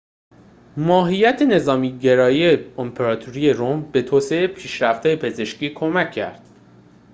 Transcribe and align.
ماهیت 0.77 1.41
نظامی‌گرای 1.41 2.71
امپراتوری 2.77 3.53
روم 3.53 3.81
به 3.91 4.01
توسعه 4.01 4.47
پیشرفت‌های 4.47 5.15
پزشکی 5.15 5.69
کمک 5.69 6.11
کرد 6.11 6.41